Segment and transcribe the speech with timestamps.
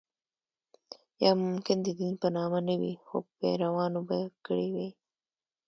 [1.23, 4.89] یا ممکن د دین په نامه نه وي خو پیروانو به کړې وي.